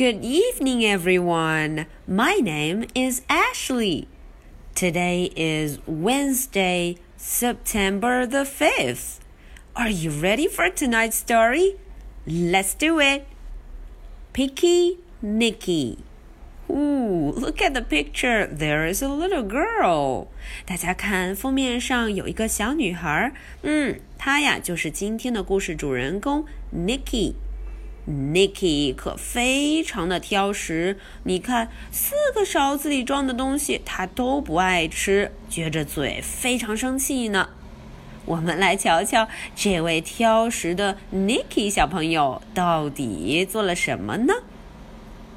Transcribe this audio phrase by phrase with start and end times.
[0.00, 1.86] Good evening, everyone.
[2.06, 4.08] My name is Ashley.
[4.74, 9.20] Today is Wednesday, September the 5th.
[9.74, 11.76] Are you ready for tonight's story?
[12.26, 13.26] Let's do it.
[14.32, 15.98] Picky Nicky.
[16.68, 18.46] Ooh, look at the picture.
[18.46, 20.26] There is a little girl.
[20.66, 23.32] 大家看封面上有一个小女孩。
[23.62, 27.34] 嗯，她呀就是今天的故事主人公 Nicky。
[28.07, 37.49] Nicky 可非常的挑食，你看四个勺子里装的东西，他都不爱吃，撅着嘴，非常生气呢。
[38.25, 44.33] 我们来瞧瞧这位挑食的 Nicky 小朋友到底做了什么呢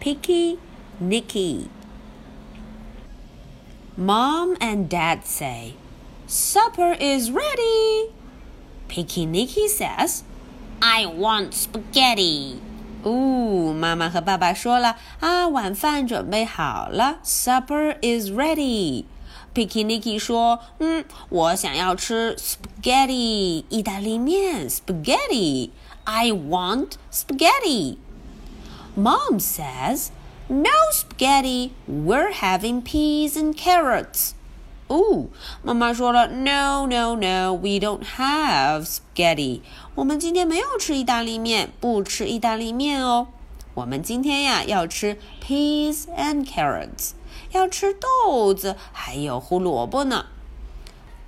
[0.00, 0.58] ？Picky
[1.02, 1.64] Nicky.
[3.98, 5.72] Mom and Dad say,
[6.28, 8.10] Supper is ready.
[8.88, 10.22] Picky Nicky says,
[10.88, 12.58] I want spaghetti.
[13.02, 19.04] 哦，妈妈和爸爸说了啊，晚饭准备好了，supper is ready。
[19.52, 23.64] Picky Nicky 说，嗯，我想要吃 spaghetti
[26.04, 27.96] I want spaghetti.
[28.96, 30.10] Mom says,
[30.48, 31.72] no spaghetti.
[31.88, 34.35] We're having peas and carrots.
[34.87, 35.27] 哦，
[35.63, 39.61] 妈妈说了，No, no, no, we don't have spaghetti.
[39.95, 43.27] 我们今天没有吃意大利面，不吃意大利面哦。
[43.73, 47.11] 我们今天呀要吃 peas and carrots，
[47.51, 50.25] 要吃豆子还有胡萝卜呢。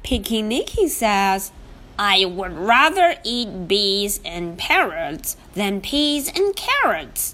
[0.04, 1.48] Picky Nicky says.
[1.96, 7.34] I would rather eat bees and parrots than peas and carrots.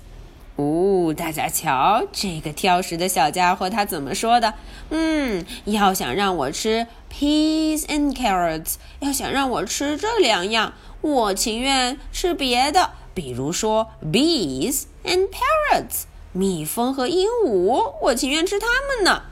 [1.14, 4.54] 大家瞧，这个挑食的小家伙他怎么说的？
[4.90, 19.22] 嗯，要想让我吃 peas and carrots，要想让我吃这两样，我情愿吃别的，比如说 bees and parrots，蜜蜂和鹦鹉，我情愿吃它们呢。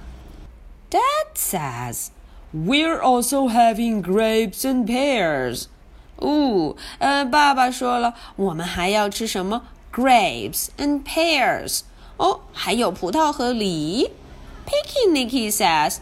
[0.90, 2.08] Dad says
[2.54, 5.64] we're also having grapes and pears。
[6.16, 9.62] 哦，呃，爸爸说了，我们还要吃什么
[9.92, 11.82] grapes and pears.
[12.16, 14.10] Oh, 哦，还有葡萄和梨。
[14.64, 15.98] Picky Nicky says,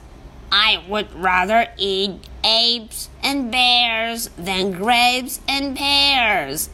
[0.51, 6.67] "I would rather eat apes and bears than grapes and pears."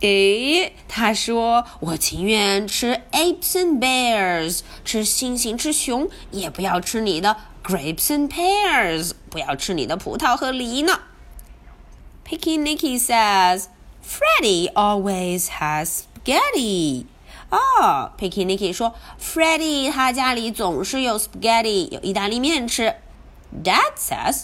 [0.00, 11.00] 诶，他说：“我情愿吃 apes and bears，吃猩猩、吃熊，也不要吃你的 grapes and pears，不要吃你的葡萄和梨呢。”
[12.28, 13.68] Picky Nicky says,
[14.02, 17.05] "Freddy always has spaghetti。
[17.49, 22.95] 哦，Picky Nicky 说，Freddie 他家里总是有 spaghetti，有意大利面吃。
[23.63, 24.43] Dad says,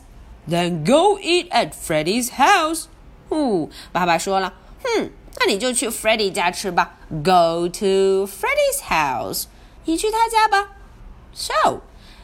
[0.49, 2.85] "Then go eat at Freddie's house."
[3.29, 6.95] 哦，爸爸说了，哼，那你就去 Freddie 家吃吧。
[7.09, 9.43] Go to Freddie's house，
[9.85, 10.71] 你去他家吧。
[11.33, 11.81] So,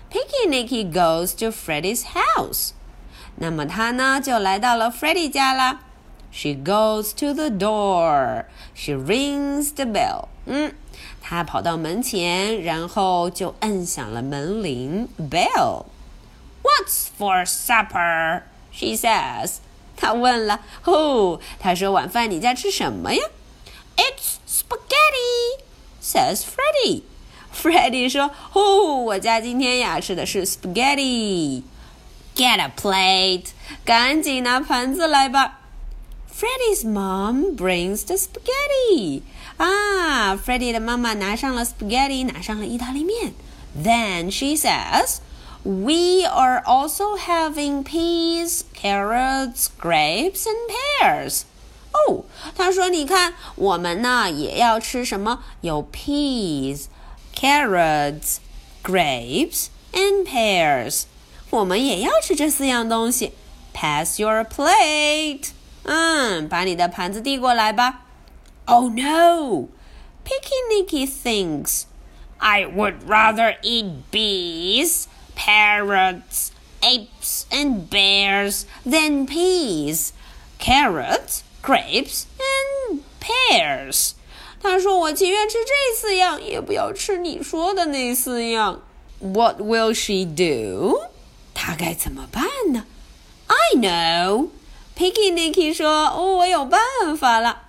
[0.10, 2.72] Picky Nicky goes to Freddie's house.
[3.36, 5.82] 那么他呢，就来到了 Freddie 家啦。
[6.36, 8.46] She goes to the door.
[8.74, 10.30] She rings the bell.
[10.46, 10.74] 嗯，
[11.22, 15.86] 她跑到门前，然后就摁响了门铃 bell.
[16.64, 18.44] What's for supper?
[18.72, 19.58] She says.
[19.98, 23.22] 她问了，哦，她说晚饭你家吃什么呀？
[23.98, 25.64] It's spaghetti,
[26.02, 27.04] says Freddie.
[27.54, 31.64] Freddie 说，哦，我家今天呀吃的是 spaghetti.
[32.36, 33.48] Get a plate，
[33.86, 35.60] 赶紧拿盘子来吧。
[36.36, 39.22] Freddie's mom brings the spaghetti.
[39.58, 43.34] 啊，Freddie 的妈妈拿上了 spaghetti，拿上了意大利面。
[43.78, 45.20] Then she says,
[45.64, 51.44] "We are also having peas, carrots, grapes, and pears."
[51.92, 52.24] 哦，
[52.56, 55.44] 她说：“你看，我们呢也要吃什么？
[55.62, 56.86] 有 peas,
[57.36, 58.38] carrots,
[58.84, 61.04] grapes, and pears.
[61.52, 63.34] 我们也要吃这四样东西。
[63.74, 65.50] Pass your plate."
[65.86, 68.02] 嗯，把你的盘子递过来吧。
[68.66, 69.68] Oh no!
[70.24, 71.84] Picky Nicky thinks.
[72.38, 76.52] I would rather eat bees, parrots,
[76.82, 80.12] apes, and bears than peas,
[80.60, 84.14] carrots, grapes, and pears.
[84.62, 88.82] 他说：“我情愿吃这四样，也不要吃你说的那四样。”
[89.20, 91.00] What will she do?
[91.54, 92.86] 她该怎么办呢？
[93.48, 94.50] I know.
[94.96, 96.80] Picky Nicky 说：“哦，我有办
[97.18, 97.64] 法了。”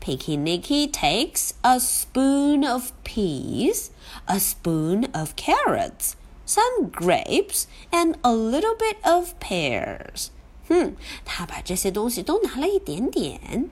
[0.00, 3.90] Picky Nicky takes a spoon of peas,
[4.26, 6.12] a spoon of carrots,
[6.46, 10.28] some grapes, and a little bit of pears.
[10.68, 10.94] 哼，
[11.24, 13.68] 她把这些东西都拿了一点点。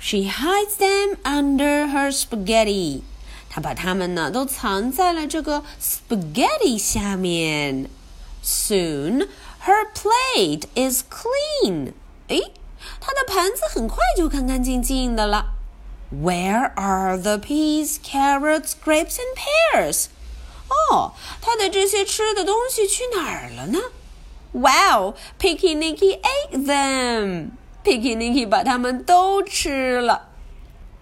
[0.00, 3.02] She hides them under her spaghetti.
[3.48, 7.88] 他把它们呢都藏在了这个 spaghetti 下面。
[8.44, 9.28] Soon
[9.64, 11.92] her plate is clean.
[12.30, 12.52] 诶，
[13.00, 15.54] 她的盘子很快就干干净净的了。
[16.12, 20.06] Where are the peas, carrots, grapes, and pears?
[20.68, 23.78] 哦，她的这些吃的东西去哪儿了呢？
[24.52, 27.50] Wow, Picky Nicky ate them.
[27.84, 30.28] Picky Nicky 把它们都吃了。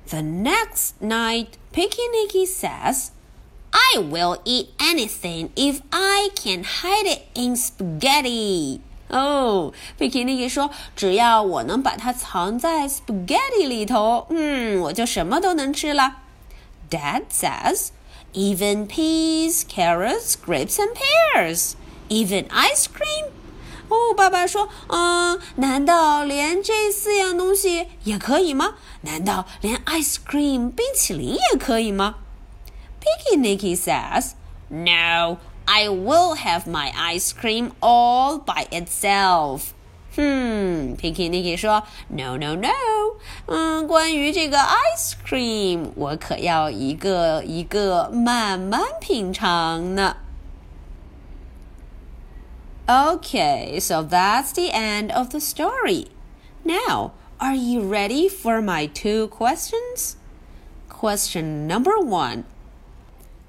[0.08, 3.08] The next night, Picky Nicky says,
[3.70, 8.80] I will eat anything if I can hide it in spaghetti.
[9.09, 16.17] 哦，Picky Nicky 说：“只要我能把它藏在 spaghetti 里头，嗯，我就什么都能吃了。”
[16.89, 17.87] Dad says,
[18.33, 21.73] "Even peas, carrots, grapes, and pears,
[22.09, 23.31] even ice cream."
[23.87, 28.75] 哦，爸爸说：“嗯，难道连这四样东西也可以吗？
[29.01, 32.17] 难道连 ice cream 冰淇淋也可以吗
[33.01, 34.33] ？”Picky Nicky says,
[34.69, 35.37] "No."
[35.71, 39.75] I will have my ice cream all by itself.
[40.15, 40.95] Hmm.
[40.95, 42.61] Picky, Nicky 说：“No No no.
[42.67, 50.17] No，嗯，关于这个 ice cream，我可要一个一个慢慢品尝呢。”
[52.87, 56.07] Okay, so that's the end of the story.
[56.63, 60.15] Now, are you ready for my two questions?
[60.89, 62.45] Question number one.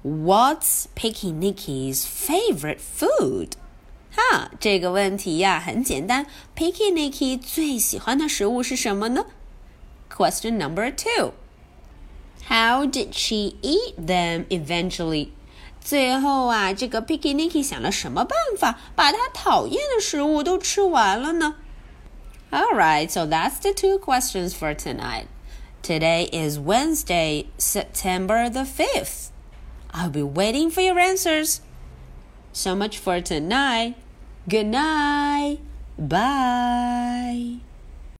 [0.02, 3.52] What's Picky Nicky's favorite food?
[4.14, 6.26] 哈，这个问题呀很简单。
[6.56, 9.26] Picky Nicky 最喜欢的食物是什么呢？
[10.08, 11.32] Question number two.
[12.48, 15.30] How did she eat them eventually?
[15.80, 21.56] 最后啊，这个 Picky Nicky 想了什么办法，把他讨厌的食物都吃完了呢？
[22.50, 25.26] All right, so that's the two questions for tonight.
[25.82, 29.30] Today is Wednesday, September the 5th.
[29.93, 31.61] I'll be waiting for your answers.
[32.53, 33.95] So much for tonight.
[34.47, 35.59] Good night.
[35.97, 37.59] Bye.